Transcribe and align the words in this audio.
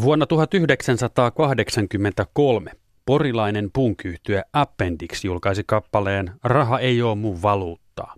Vuonna 0.00 0.26
1983 0.26 2.70
porilainen 3.06 3.70
punkyhtyö 3.72 4.42
Appendix 4.52 5.24
julkaisi 5.24 5.62
kappaleen 5.66 6.30
Raha 6.44 6.78
ei 6.78 7.02
ole 7.02 7.14
mun 7.14 7.42
valuuttaa. 7.42 8.14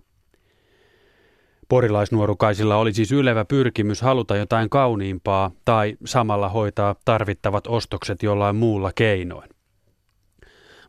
Porilaisnuorukaisilla 1.69 2.75
oli 2.75 2.93
siis 2.93 3.11
ylevä 3.11 3.45
pyrkimys 3.45 4.01
haluta 4.01 4.35
jotain 4.35 4.69
kauniimpaa 4.69 5.51
tai 5.65 5.97
samalla 6.05 6.49
hoitaa 6.49 6.95
tarvittavat 7.05 7.67
ostokset 7.67 8.23
jollain 8.23 8.55
muulla 8.55 8.91
keinoin. 8.95 9.49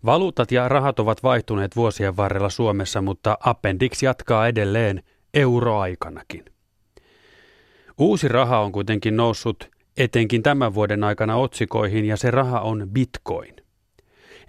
Valuutat 0.04 0.52
ja 0.52 0.68
rahat 0.68 0.98
ovat 0.98 1.22
vaihtuneet 1.22 1.76
vuosien 1.76 2.16
varrella 2.16 2.50
Suomessa, 2.50 3.02
mutta 3.02 3.38
Appendix 3.40 4.02
jatkaa 4.02 4.48
edelleen 4.48 5.02
euroaikanakin. 5.34 6.44
Uusi 7.98 8.28
raha 8.28 8.60
on 8.60 8.72
kuitenkin 8.72 9.16
noussut 9.16 9.75
etenkin 9.96 10.42
tämän 10.42 10.74
vuoden 10.74 11.04
aikana 11.04 11.36
otsikoihin 11.36 12.04
ja 12.04 12.16
se 12.16 12.30
raha 12.30 12.60
on 12.60 12.88
bitcoin. 12.92 13.56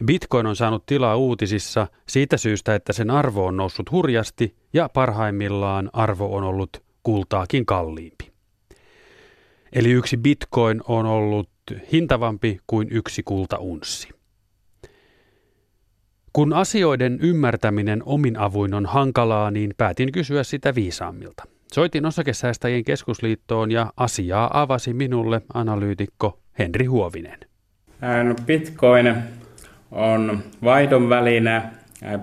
Bitcoin 0.05 0.45
on 0.45 0.55
saanut 0.55 0.85
tilaa 0.85 1.15
uutisissa 1.15 1.87
siitä 2.07 2.37
syystä, 2.37 2.75
että 2.75 2.93
sen 2.93 3.09
arvo 3.09 3.45
on 3.45 3.57
noussut 3.57 3.91
hurjasti 3.91 4.55
ja 4.73 4.89
parhaimmillaan 4.89 5.89
arvo 5.93 6.35
on 6.35 6.43
ollut 6.43 6.83
kultaakin 7.03 7.65
kalliimpi. 7.65 8.31
Eli 9.73 9.91
yksi 9.91 10.17
bitcoin 10.17 10.81
on 10.87 11.05
ollut 11.05 11.49
hintavampi 11.93 12.59
kuin 12.67 12.87
yksi 12.91 13.23
kultaunssi. 13.23 14.09
Kun 16.33 16.53
asioiden 16.53 17.19
ymmärtäminen 17.21 18.03
omin 18.05 18.37
avuin 18.37 18.73
on 18.73 18.85
hankalaa, 18.85 19.51
niin 19.51 19.73
päätin 19.77 20.11
kysyä 20.11 20.43
sitä 20.43 20.75
viisaammilta. 20.75 21.43
Soitin 21.73 22.05
osakesäästäjien 22.05 22.83
keskusliittoon 22.83 23.71
ja 23.71 23.93
asiaa 23.97 24.61
avasi 24.61 24.93
minulle 24.93 25.41
analyytikko 25.53 26.39
Henri 26.59 26.85
Huovinen. 26.85 27.39
No 28.01 28.35
Bitcoin 28.45 29.15
on 29.91 30.39
vaihdon 30.63 31.09
väline. 31.09 31.63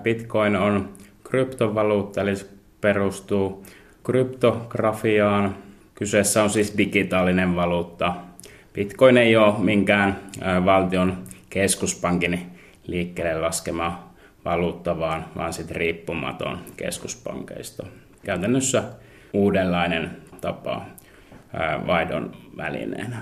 Bitcoin 0.01 0.55
on 0.55 0.89
kryptovaluutta, 1.23 2.21
eli 2.21 2.33
perustuu 2.81 3.65
kryptografiaan. 4.03 5.55
Kyseessä 5.95 6.43
on 6.43 6.49
siis 6.49 6.77
digitaalinen 6.77 7.55
valuutta. 7.55 8.15
Bitcoin 8.73 9.17
ei 9.17 9.35
ole 9.35 9.59
minkään 9.59 10.19
valtion 10.65 11.17
keskuspankin 11.49 12.39
liikkeelle 12.87 13.41
laskema 13.41 14.13
valuutta, 14.45 14.99
vaan, 14.99 15.25
vaan 15.35 15.53
sitten 15.53 15.75
riippumaton 15.75 16.57
keskuspankeista. 16.77 17.85
Käytännössä 18.23 18.83
uudenlainen 19.35 20.17
tapa 20.41 20.85
vaihdon 21.87 22.35
välineenä. 22.57 23.21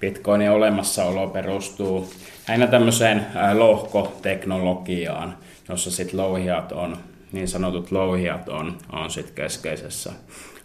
Bitcoinin 0.00 0.50
olemassaolo 0.50 1.26
perustuu 1.26 2.10
aina 2.48 2.66
tämmöiseen 2.66 3.26
lohkoteknologiaan, 3.52 5.36
jossa 5.68 5.90
sitten 5.90 6.20
louhijat 6.20 6.72
on, 6.72 6.96
niin 7.32 7.48
sanotut 7.48 7.92
louhijat 7.92 8.48
on, 8.48 8.78
on 8.92 9.10
sitten 9.10 9.34
keskeisessä 9.34 10.12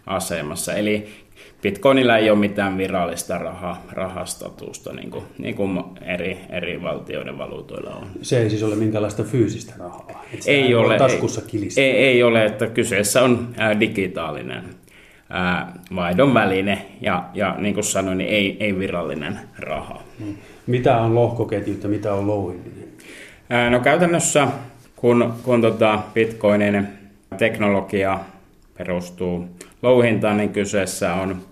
asemassa. 0.06 0.74
Eli 0.74 1.14
Bitcoinilla 1.62 2.16
ei 2.16 2.30
ole 2.30 2.38
mitään 2.38 2.78
virallista 2.78 3.38
raha, 3.38 3.76
rahastatusta, 3.92 4.92
niin 4.92 5.10
kuin, 5.10 5.24
niin 5.38 5.54
kuin 5.54 5.82
eri, 6.02 6.38
eri 6.50 6.82
valtioiden 6.82 7.38
valuutoilla 7.38 7.90
on. 7.90 8.06
Se 8.22 8.42
ei 8.42 8.50
siis 8.50 8.62
ole 8.62 8.74
minkäänlaista 8.74 9.24
fyysistä 9.24 9.74
rahaa? 9.78 10.24
Ei 10.46 10.74
ole, 10.74 10.98
taskussa 10.98 11.42
ei, 11.52 11.84
ei, 11.84 11.96
ei 11.96 12.22
ole, 12.22 12.44
että 12.44 12.66
kyseessä 12.66 13.22
on 13.22 13.48
digitaalinen 13.80 14.64
ää, 15.30 15.72
vaihdon 15.94 16.34
väline 16.34 16.86
ja, 17.00 17.24
ja 17.34 17.54
niin 17.58 17.74
kuin 17.74 17.84
sanoin, 17.84 18.18
niin 18.18 18.30
ei, 18.30 18.56
ei 18.60 18.78
virallinen 18.78 19.38
raha. 19.58 20.02
Hmm. 20.18 20.34
Mitä 20.66 20.96
on 20.96 21.14
lohkoketjut 21.14 21.82
ja 21.82 21.88
mitä 21.88 22.14
on 22.14 22.26
louhiminen? 22.26 22.88
Ää, 23.50 23.70
no 23.70 23.80
käytännössä, 23.80 24.48
kun, 24.96 25.34
kun 25.42 25.60
tota 25.60 25.98
Bitcoinin 26.14 26.88
teknologia 27.38 28.20
perustuu 28.78 29.48
louhintaan, 29.82 30.36
niin 30.36 30.52
kyseessä 30.52 31.14
on 31.14 31.42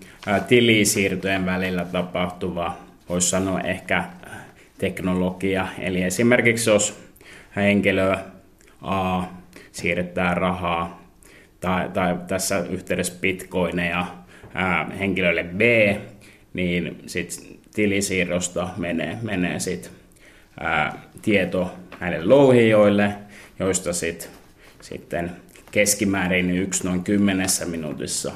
tilisiirtojen 0.47 1.45
välillä 1.45 1.85
tapahtuva, 1.85 2.77
voisi 3.09 3.29
sanoa 3.29 3.59
ehkä 3.59 4.03
teknologia. 4.77 5.67
Eli 5.79 6.03
esimerkiksi 6.03 6.69
jos 6.69 6.99
henkilö 7.55 8.17
A 8.81 9.23
siirtää 9.71 10.33
rahaa 10.33 11.03
tai, 11.59 11.89
tai 11.89 12.15
tässä 12.27 12.65
yhteydessä 12.69 13.13
bitcoineja 13.21 14.05
ää, 14.53 14.89
henkilölle 14.99 15.43
B, 15.43 15.61
niin 16.53 17.03
sitten 17.05 17.45
tilisiirrosta 17.75 18.69
menee, 18.77 19.17
menee 19.21 19.59
sit, 19.59 19.91
ää, 20.59 21.01
tieto 21.21 21.71
näille 21.99 22.25
louhijoille, 22.25 23.13
joista 23.59 23.93
sit, 23.93 24.29
sitten 24.81 25.31
keskimäärin 25.71 26.51
yksi 26.51 26.87
noin 26.87 27.03
kymmenessä 27.03 27.65
minuutissa 27.65 28.31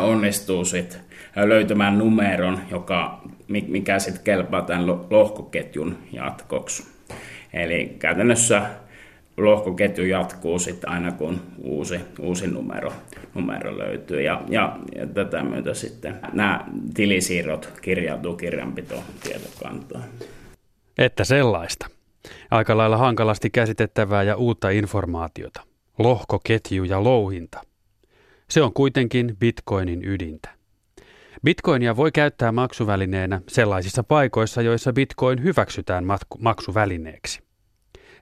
onnistuu 0.00 0.64
sit 0.64 0.98
löytämään 1.36 1.98
numeron, 1.98 2.58
joka, 2.70 3.22
mikä 3.48 3.98
sitten 3.98 4.24
kelpaa 4.24 4.62
tämän 4.62 4.86
lohkoketjun 4.86 5.98
jatkoksi. 6.12 6.86
Eli 7.52 7.96
käytännössä 7.98 8.62
lohkoketju 9.36 10.04
jatkuu 10.04 10.58
sitten 10.58 10.90
aina 10.90 11.12
kun 11.12 11.40
uusi, 11.58 12.00
uusi 12.20 12.46
numero, 12.46 12.92
numero 13.34 13.78
löytyy. 13.78 14.22
Ja, 14.22 14.42
ja, 14.48 14.76
ja 14.94 15.06
tätä 15.06 15.42
myötä 15.42 15.74
sitten 15.74 16.20
nämä 16.32 16.66
tilisiirrot 16.94 17.72
kirjautuu 17.82 18.36
kirjanpito 18.36 19.04
tietokantaan. 19.22 20.04
Että 20.98 21.24
sellaista. 21.24 21.86
Aika 22.50 22.76
lailla 22.76 22.96
hankalasti 22.96 23.50
käsitettävää 23.50 24.22
ja 24.22 24.36
uutta 24.36 24.70
informaatiota. 24.70 25.71
Lohkoketju 25.98 26.84
ja 26.84 27.04
louhinta. 27.04 27.60
Se 28.50 28.62
on 28.62 28.72
kuitenkin 28.72 29.36
bitcoinin 29.38 30.04
ydintä. 30.04 30.48
Bitcoinia 31.44 31.96
voi 31.96 32.12
käyttää 32.12 32.52
maksuvälineenä 32.52 33.40
sellaisissa 33.48 34.02
paikoissa, 34.02 34.62
joissa 34.62 34.92
bitcoin 34.92 35.42
hyväksytään 35.42 36.04
maksuvälineeksi. 36.38 37.40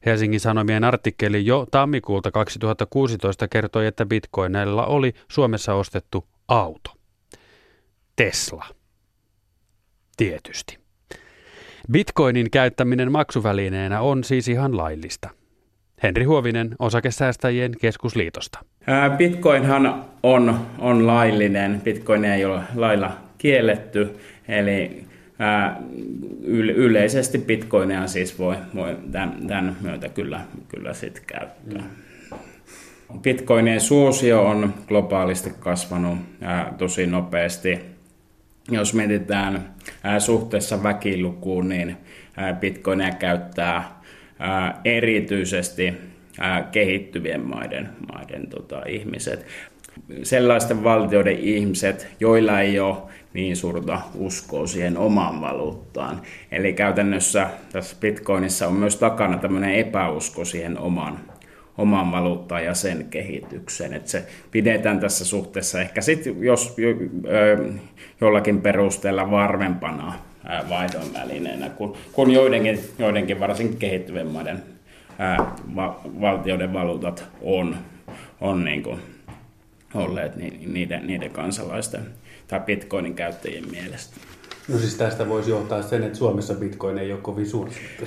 Helsingin 0.06 0.40
Sanomien 0.40 0.84
artikkeli 0.84 1.46
jo 1.46 1.66
tammikuulta 1.70 2.30
2016 2.30 3.48
kertoi, 3.48 3.86
että 3.86 4.06
bitcoineilla 4.06 4.86
oli 4.86 5.12
Suomessa 5.28 5.74
ostettu 5.74 6.26
auto. 6.48 6.90
Tesla. 8.16 8.66
Tietysti. 10.16 10.78
Bitcoinin 11.92 12.50
käyttäminen 12.50 13.12
maksuvälineenä 13.12 14.00
on 14.00 14.24
siis 14.24 14.48
ihan 14.48 14.76
laillista. 14.76 15.39
Henri 16.02 16.24
Huovinen 16.24 16.76
osakesäästäjien 16.78 17.72
keskusliitosta. 17.80 18.58
Bitcoinhan 19.16 20.04
on, 20.22 20.60
on 20.78 21.06
laillinen. 21.06 21.80
Bitcoin 21.84 22.24
ei 22.24 22.44
ole 22.44 22.60
lailla 22.74 23.16
kielletty, 23.38 24.16
eli 24.48 25.04
yleisesti 26.74 27.38
bitcoinia 27.38 28.06
siis 28.06 28.38
voi, 28.38 28.56
voi 28.74 28.96
tämän, 29.12 29.46
tämän 29.46 29.76
myötä 29.80 30.08
kyllä, 30.08 30.40
kyllä 30.68 30.94
sit 30.94 31.22
käyttää. 31.26 31.82
Bitcoinien 33.22 33.80
suosio 33.80 34.42
on 34.42 34.74
globaalisti 34.88 35.50
kasvanut 35.60 36.18
ää, 36.40 36.74
tosi 36.78 37.06
nopeasti. 37.06 37.80
Jos 38.70 38.94
mietitään 38.94 39.74
ää, 40.02 40.20
suhteessa 40.20 40.82
väkilukuun, 40.82 41.68
niin 41.68 41.96
ää, 42.36 42.52
bitcoinia 42.52 43.10
käyttää 43.10 43.99
erityisesti 44.84 45.94
kehittyvien 46.72 47.40
maiden, 47.40 47.88
maiden 48.12 48.46
tota, 48.46 48.82
ihmiset. 48.88 49.46
Sellaisten 50.22 50.84
valtioiden 50.84 51.38
ihmiset, 51.38 52.08
joilla 52.20 52.60
ei 52.60 52.80
ole 52.80 52.96
niin 53.34 53.56
suurta 53.56 54.00
uskoa 54.14 54.66
siihen 54.66 54.98
omaan 54.98 55.40
valuuttaan. 55.40 56.22
Eli 56.52 56.72
käytännössä 56.72 57.46
tässä 57.72 57.96
Bitcoinissa 58.00 58.66
on 58.66 58.74
myös 58.74 58.96
takana 58.96 59.38
tämmöinen 59.38 59.74
epäusko 59.74 60.44
siihen 60.44 60.78
omaan, 60.78 61.18
omaan 61.78 62.12
valuuttaan 62.12 62.64
ja 62.64 62.74
sen 62.74 63.06
kehitykseen. 63.10 63.94
Että 63.94 64.10
se 64.10 64.26
pidetään 64.50 65.00
tässä 65.00 65.24
suhteessa 65.24 65.80
ehkä 65.80 66.00
sitten 66.00 66.42
jo, 66.42 66.54
jollakin 68.20 68.60
perusteella 68.60 69.30
varmempana 69.30 70.14
vaihdon 70.68 71.14
välineenä 71.14 71.68
kuin, 71.70 71.92
kuin 72.12 72.30
joidenkin, 72.30 72.80
joidenkin 72.98 73.40
varsin 73.40 73.76
kehittyvien 73.76 74.26
maiden 74.26 74.62
ää, 75.18 75.56
va, 75.76 76.00
valtioiden 76.20 76.72
valuutat 76.72 77.24
on, 77.42 77.76
on 78.40 78.64
niin 78.64 78.82
kuin 78.82 79.00
olleet 79.94 80.36
niiden, 80.66 81.06
niiden 81.06 81.30
kansalaisten 81.30 82.06
tai 82.48 82.60
bitcoinin 82.60 83.14
käyttäjien 83.14 83.70
mielestä. 83.70 84.16
No 84.68 84.78
siis 84.78 84.94
tästä 84.94 85.28
voisi 85.28 85.50
johtaa 85.50 85.82
sen, 85.82 86.02
että 86.04 86.18
Suomessa 86.18 86.54
bitcoin 86.54 86.98
ei 86.98 87.12
ole 87.12 87.20
kovin 87.20 87.46
suosittu. 87.46 88.04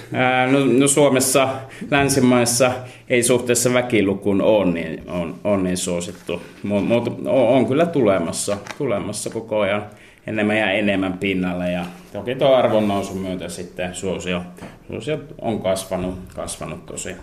No, 0.51 0.79
no 0.79 0.87
Suomessa, 0.87 1.49
länsimaissa 1.91 2.71
ei 3.09 3.23
suhteessa 3.23 3.73
väkilukuun 3.73 4.41
ole 4.41 4.65
niin, 4.65 5.03
on, 5.07 5.35
on 5.43 5.63
niin 5.63 5.77
suosittu, 5.77 6.41
mutta 6.63 7.11
on, 7.25 7.47
on 7.47 7.65
kyllä 7.65 7.85
tulemassa, 7.85 8.57
tulemassa 8.77 9.29
koko 9.29 9.59
ajan 9.59 9.85
enemmän 10.27 10.57
ja 10.57 10.71
enemmän 10.71 11.17
pinnalle. 11.17 11.71
Ja 11.71 11.85
toki 12.13 12.35
tuo 12.35 12.55
arvon 12.55 12.87
nousun 12.87 13.17
myötä 13.17 13.49
sitten 13.49 13.95
suosio, 13.95 14.41
suosio 14.87 15.19
on 15.41 15.61
kasvanut, 15.61 16.19
kasvanut 16.35 16.85
tosi, 16.85 17.15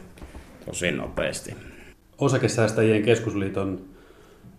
tosi 0.67 0.93
nopeasti. 0.93 1.57
Osakesäästäjien 2.19 3.03
keskusliiton 3.03 3.81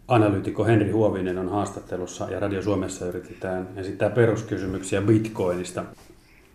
analyytikko 0.07 0.65
Henri 0.65 0.91
Huovinen 0.91 1.37
on 1.37 1.49
haastattelussa 1.49 2.31
ja 2.31 2.39
Radio 2.39 2.61
Suomessa 2.61 3.05
yritetään 3.05 3.67
esittää 3.75 4.09
peruskysymyksiä 4.09 5.01
Bitcoinista. 5.01 5.83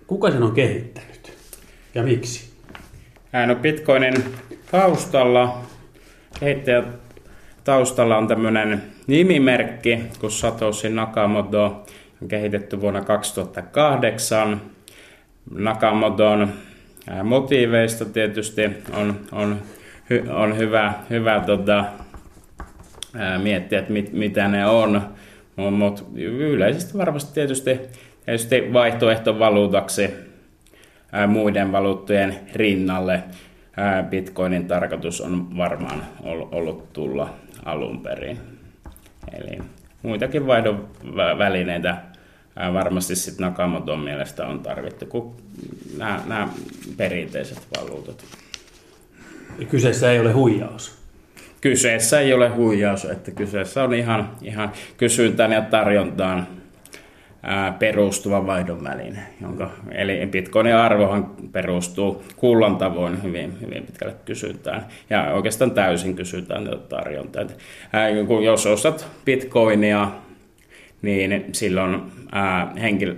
Kuka 0.06 0.30
sen 0.30 0.42
on 0.42 0.52
kehittänyt 0.52 1.32
ja 1.94 2.02
miksi? 2.02 2.50
No 3.46 3.54
Bitcoinin 3.54 4.14
taustalla, 4.70 5.62
kehittäjä 6.40 6.82
taustalla 7.64 8.16
on 8.16 8.28
tämmöinen 8.28 8.82
nimimerkki, 9.06 10.00
kun 10.20 10.30
Satoshi 10.30 10.88
Nakamoto 10.88 11.86
on 12.22 12.28
kehitetty 12.28 12.80
vuonna 12.80 13.00
2008. 13.00 14.60
Nakamoton 15.54 16.52
motiiveista 17.24 18.04
tietysti 18.04 18.62
on, 18.92 19.20
on, 19.32 19.60
on 20.30 20.56
hyvä, 20.56 20.94
hyvä 21.10 21.42
tota, 21.46 21.84
miettiä, 23.42 23.78
että 23.78 23.92
mit, 23.92 24.12
mitä 24.12 24.48
ne 24.48 24.66
on, 24.66 25.02
mutta 25.70 26.02
yleisesti 26.16 26.98
varmasti 26.98 27.34
tietysti, 27.34 27.80
tietysti 28.24 28.72
vaihtoehtovaluutaksi 28.72 30.10
muiden 31.26 31.72
valuuttojen 31.72 32.36
rinnalle. 32.54 33.22
Bitcoinin 34.10 34.66
tarkoitus 34.66 35.20
on 35.20 35.56
varmaan 35.56 36.02
ollut 36.50 36.92
tulla 36.92 37.34
alun 37.64 38.02
perin. 38.02 38.55
Eli 39.32 39.58
muitakin 40.02 40.46
vaihdon 40.46 40.88
välineitä 41.38 41.96
varmasti 42.72 43.16
sitten 43.16 43.44
Nakamoton 43.44 44.00
mielestä 44.00 44.46
on 44.46 44.60
tarvittu 44.60 45.06
kuin 45.06 45.34
nämä, 45.96 46.20
nämä 46.26 46.48
perinteiset 46.96 47.66
valuutat. 47.76 48.24
Kyseessä 49.70 50.12
ei 50.12 50.20
ole 50.20 50.32
huijaus. 50.32 50.98
Kyseessä 51.60 52.20
ei 52.20 52.32
ole 52.32 52.48
huijaus, 52.48 53.04
että 53.04 53.30
kyseessä 53.30 53.84
on 53.84 53.94
ihan, 53.94 54.30
ihan 54.42 54.72
kysyntään 54.96 55.52
ja 55.52 55.60
tarjontaan 55.60 56.46
perustuva 57.78 58.46
vaihdon 58.46 58.84
väline. 58.84 59.18
Jonka, 59.42 59.70
eli 59.90 60.26
Bitcoinin 60.26 60.74
arvohan 60.74 61.30
perustuu 61.52 62.24
kullan 62.36 62.76
tavoin 62.76 63.22
hyvin, 63.22 63.60
hyvin 63.60 63.82
pitkälle 63.82 64.14
kysyntään 64.24 64.86
ja 65.10 65.32
oikeastaan 65.34 65.70
täysin 65.70 66.16
kysyntään 66.16 66.68
tarjontaan. 66.88 67.48
Jos 68.44 68.66
ostat 68.66 69.06
Bitcoinia, 69.24 70.10
niin 71.02 71.44
silloin 71.52 72.02
henkilö, 72.80 73.16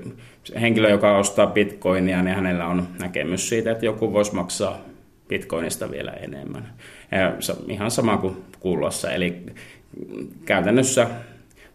henkilö, 0.61 0.91
joka 0.91 1.19
ostaa 1.19 1.47
Bitcoinia, 1.47 2.23
niin 2.23 2.37
hänellä 2.37 2.67
on 2.67 2.89
näkemys 3.01 3.49
siitä, 3.49 3.71
että 3.71 3.87
joku 3.87 4.13
voisi 4.13 4.35
maksaa 4.35 4.79
Bitcoinista 5.29 5.91
vielä 5.91 6.11
enemmän. 6.11 6.73
Ja 7.11 7.33
ihan 7.69 7.91
sama 7.91 8.17
kuin 8.17 8.37
kuulossa, 8.61 9.13
eli 9.13 9.43
käytännössä 10.45 11.07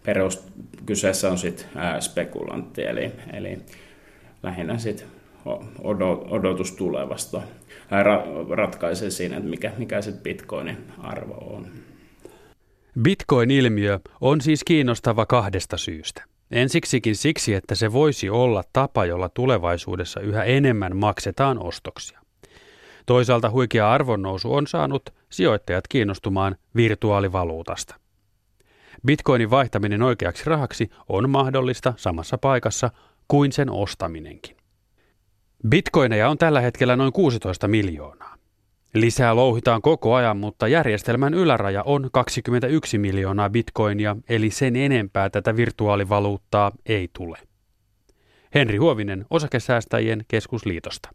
perus, 0.03 0.43
kyseessä 0.85 1.31
on 1.31 1.37
sitten 1.37 1.67
spekulantti, 1.99 2.83
eli, 2.83 3.11
eli 3.33 3.59
lähinnä 4.43 4.77
sitten 4.77 5.07
odotus 6.29 6.71
tulevasta 6.71 7.41
ratkaisee 8.49 9.09
siinä, 9.09 9.37
että 9.37 9.49
mikä, 9.49 9.71
mikä 9.77 10.01
se 10.01 10.11
bitcoinin 10.11 10.77
arvo 10.97 11.33
on. 11.33 11.67
Bitcoin-ilmiö 13.01 13.99
on 14.21 14.41
siis 14.41 14.63
kiinnostava 14.63 15.25
kahdesta 15.25 15.77
syystä. 15.77 16.23
Ensiksikin 16.51 17.15
siksi, 17.15 17.53
että 17.53 17.75
se 17.75 17.93
voisi 17.93 18.29
olla 18.29 18.63
tapa, 18.73 19.05
jolla 19.05 19.29
tulevaisuudessa 19.29 20.19
yhä 20.19 20.43
enemmän 20.43 20.95
maksetaan 20.95 21.59
ostoksia. 21.63 22.19
Toisaalta 23.05 23.49
huikea 23.49 23.91
arvonnousu 23.91 24.53
on 24.53 24.67
saanut 24.67 25.09
sijoittajat 25.29 25.87
kiinnostumaan 25.87 26.55
virtuaalivaluutasta. 26.75 27.95
Bitcoinin 29.05 29.49
vaihtaminen 29.49 30.01
oikeaksi 30.01 30.43
rahaksi 30.45 30.89
on 31.09 31.29
mahdollista 31.29 31.93
samassa 31.97 32.37
paikassa 32.37 32.89
kuin 33.27 33.51
sen 33.51 33.69
ostaminenkin. 33.69 34.57
Bitcoineja 35.69 36.29
on 36.29 36.37
tällä 36.37 36.61
hetkellä 36.61 36.95
noin 36.95 37.13
16 37.13 37.67
miljoonaa. 37.67 38.35
Lisää 38.93 39.35
louhitaan 39.35 39.81
koko 39.81 40.13
ajan, 40.13 40.37
mutta 40.37 40.67
järjestelmän 40.67 41.33
yläraja 41.33 41.83
on 41.83 42.09
21 42.11 42.97
miljoonaa 42.97 43.49
bitcoinia, 43.49 44.15
eli 44.29 44.49
sen 44.49 44.75
enempää 44.75 45.29
tätä 45.29 45.55
virtuaalivaluuttaa 45.55 46.71
ei 46.85 47.09
tule. 47.17 47.37
Henri 48.55 48.77
Huovinen 48.77 49.25
Osakesäästäjien 49.29 50.25
keskusliitosta. 50.27 51.09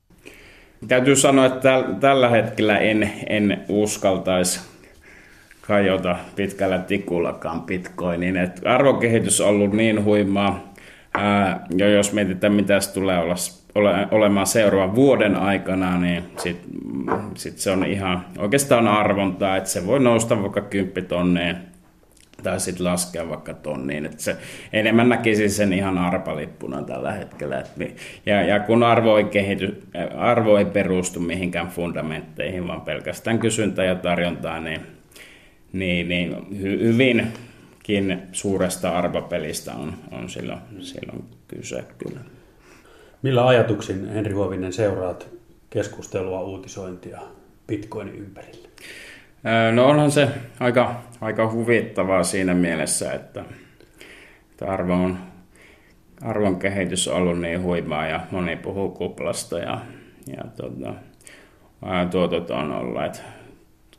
Täytyy 0.89 1.17
sanoa, 1.17 1.47
että 1.47 1.85
tällä 2.01 2.29
hetkellä 2.29 2.79
en, 2.79 3.13
en 3.29 3.65
uskaltaisi 3.69 4.61
kajota 5.69 6.17
pitkällä 6.37 6.79
tikullakaan 6.79 7.63
bitcoiniin. 7.63 8.37
Et 8.37 8.61
arvokehitys 8.65 9.41
on 9.41 9.49
ollut 9.49 9.73
niin 9.73 10.05
huimaa, 10.05 10.73
ää, 11.15 11.67
jo 11.77 11.89
jos 11.89 12.13
mietitään 12.13 12.53
mitä 12.53 12.81
se 12.81 12.93
tulee 12.93 13.19
olla, 13.19 13.35
ole, 13.75 14.09
olemaan 14.11 14.47
seuraavan 14.47 14.95
vuoden 14.95 15.37
aikana, 15.37 16.01
niin 16.01 16.23
sitten 16.37 16.71
sit 17.35 17.59
se 17.59 17.71
on 17.71 17.87
ihan 17.87 18.25
oikeastaan 18.39 18.89
arvontaa, 18.89 19.57
että 19.57 19.71
se 19.71 19.87
voi 19.87 20.01
nousta 20.01 20.43
vaikka 20.43 20.61
10 20.61 21.07
tonneen 21.07 21.57
tai 22.43 22.61
sitten 22.61 22.87
laskea 22.87 23.29
vaikka 23.29 23.55
tonniin. 23.55 24.07
Että 24.07 24.23
se 24.23 24.37
enemmän 24.73 25.09
näkisi 25.09 25.49
sen 25.49 25.73
ihan 25.73 25.99
arpalippuna 25.99 26.83
tällä 26.83 27.13
hetkellä. 27.13 27.59
Et, 27.59 27.97
ja, 28.27 28.43
ja 28.43 28.61
kun 28.61 28.83
arvo 28.83 29.17
ei, 29.17 29.25
kehity, 29.25 29.83
arvo 30.17 30.57
ei 30.57 30.65
perustu 30.65 31.21
mihinkään 31.21 31.69
fundamentteihin, 31.69 32.69
vaan 32.69 32.81
pelkästään 32.81 33.39
kysyntä 33.39 33.85
ja 33.85 33.95
tarjontaa, 33.95 34.61
niin, 34.61 34.98
niin, 35.73 36.09
niin 36.09 36.37
hy, 36.63 36.79
hyvinkin 36.79 38.23
suuresta 38.33 38.99
arvopelistä 38.99 39.73
on, 39.75 39.95
on 40.13 40.29
silloin, 40.29 40.61
silloin 40.81 41.25
kyse 41.49 41.85
kyllä. 41.99 42.21
Millä 43.23 43.47
ajatuksin, 43.47 44.09
Henri 44.09 44.33
Huovinen, 44.33 44.73
seuraat 44.73 45.29
keskustelua, 45.71 46.43
uutisointia 46.43 47.21
Bitcoinin 47.67 48.15
ympärillä? 48.15 48.69
No 49.73 49.87
onhan 49.87 50.11
se 50.11 50.29
aika, 50.61 51.03
aika 51.21 51.53
huvittavaa 51.53 52.25
siinä 52.25 52.55
mielessä, 52.55 53.13
että, 53.13 53.45
että 54.51 54.67
arvo 54.67 54.93
on, 54.93 55.19
arvon 56.23 56.59
kehitys 56.59 57.09
on 57.09 57.17
ollut 57.17 57.41
niin 57.41 57.63
huimaa 57.63 58.07
ja 58.07 58.21
moni 58.31 58.57
puhuu 58.57 58.91
kuplasta 58.91 59.59
ja, 59.59 59.81
ja 60.27 60.45
tuota, 60.57 60.95
tuotot 62.11 62.51
on 62.51 62.73
olleet 62.73 63.23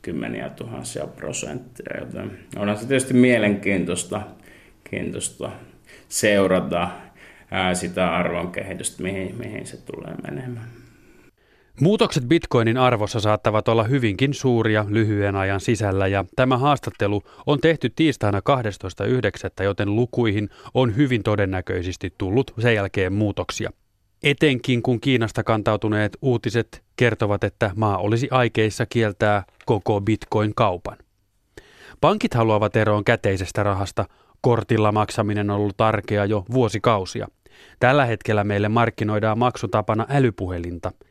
kymmeniä 0.02 0.50
tuhansia 0.50 1.08
prosenttia, 1.08 2.00
joten 2.00 2.40
onhan 2.56 2.78
se 2.78 2.88
tietysti 2.88 3.14
mielenkiintoista 3.14 4.22
kiintoista 4.90 5.52
seurata 6.10 6.90
sitä 7.74 8.16
arvon 8.16 8.52
kehitystä, 8.52 9.04
mihin, 9.04 9.36
mihin 9.38 9.68
se 9.68 9.78
tulee 9.78 10.16
menemään. 10.24 10.68
Muutokset 11.82 12.24
bitcoinin 12.24 12.78
arvossa 12.78 13.20
saattavat 13.20 13.68
olla 13.68 13.84
hyvinkin 13.84 14.34
suuria 14.34 14.86
lyhyen 14.90 15.36
ajan 15.36 15.60
sisällä 15.60 16.08
ja 16.08 16.26
tämä 16.36 16.58
haastattelu 16.58 17.24
on 17.46 17.60
tehty 17.62 17.90
tiistaina 17.90 18.40
12.9., 19.60 19.64
joten 19.64 19.96
lukuihin 19.96 20.50
on 20.74 20.96
hyvin 20.96 21.24
todennäköisesti 21.24 22.14
tullut 22.18 22.54
sen 22.60 22.76
jälkeen 22.76 23.14
muutoksia. 23.14 23.70
Etenkin 24.24 24.82
kun 24.82 25.02
Kiinasta 25.02 25.44
kantautuneet 25.44 26.18
uutiset 26.22 26.84
kertovat, 26.96 27.44
että 27.44 27.72
maa 27.76 27.98
olisi 27.98 28.28
aikeissa 28.32 28.86
kieltää 28.86 29.44
koko 29.66 30.02
bitcoin-kaupan. 30.02 30.98
Pankit 32.02 32.34
haluavat 32.34 32.76
eroon 32.76 33.04
käteisestä 33.04 33.64
rahasta. 33.64 34.06
Kortilla 34.42 34.92
maksaminen 34.92 35.50
on 35.50 35.56
ollut 35.56 35.82
arkea 35.82 36.26
jo 36.26 36.46
vuosikausia. 36.52 37.28
Tällä 37.80 38.06
hetkellä 38.06 38.44
meille 38.44 38.70
markkinoidaan 38.70 39.40
maksutapana 39.40 40.06
älypuhelinta– 40.10 40.92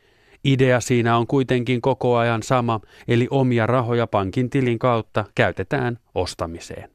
Idea 0.45 0.81
siinä 0.81 1.17
on 1.17 1.27
kuitenkin 1.27 1.81
koko 1.81 2.17
ajan 2.17 2.43
sama, 2.43 2.81
eli 3.09 3.27
omia 3.31 3.67
rahoja 3.67 4.07
pankin 4.07 4.51
tilin 4.51 4.79
kautta 4.79 5.25
käytetään 5.35 5.99
ostamiseen. 6.15 6.91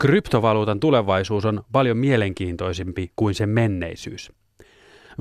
Kryptovaluutan 0.00 0.80
tulevaisuus 0.80 1.44
on 1.44 1.64
paljon 1.72 1.96
mielenkiintoisempi 1.96 3.12
kuin 3.16 3.34
sen 3.34 3.48
menneisyys. 3.48 4.32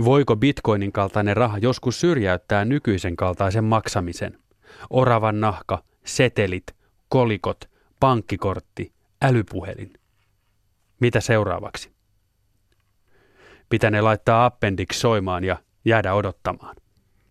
Voiko 0.06 0.36
bitcoinin 0.36 0.92
kaltainen 0.92 1.38
raha 1.38 1.58
joskus 1.58 2.00
syrjäyttää 2.00 2.66
nykyisen 2.66 3.16
kaltaisen 3.16 3.64
maksamisen? 3.64 4.40
Oravan 4.90 5.42
nahka, 5.42 5.84
setelit, 6.06 6.76
kolikot, 7.10 7.70
pankkikortti, 8.00 8.94
älypuhelin. 9.22 9.94
Mitä 11.00 11.22
seuraavaksi? 11.22 11.92
Pitänee 13.70 14.02
laittaa 14.02 14.46
appendix 14.46 14.96
soimaan 14.96 15.44
ja 15.44 15.58
jäädä 15.86 16.14
odottamaan. 16.14 16.76